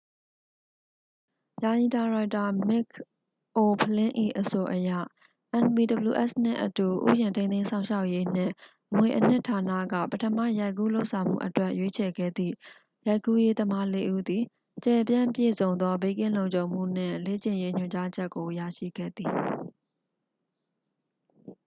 [1.63, 2.93] ယာယီဒါရိုက်တာ မစ်ခ်
[3.55, 4.89] အိုဖလင်း၏ အဆိုအရ
[5.63, 8.53] npws နှင့်အတူ ဥယျာဉ် ထိန်းသိမ်းစောင့်ရှောက်ရေးနှင့်
[8.91, 12.53] အမွေအနှစ်ဌာနက ပထမရိုက်ကူးလုပ်ဆောင်မှုအတွက် ရွေးချယ်ခဲ့သည့်
[13.07, 14.43] ရိုက်ကူးရေးသမားလေးဦးသည်
[14.83, 19.31] ကျယ်ပြန့်ပြည့်စုံသော ဘေးကင်းလုံခြုံမှုနှင့် လေ့ကျင့်ရေးညွှန်ကြားချက်ကို ရရှိခဲ့သည်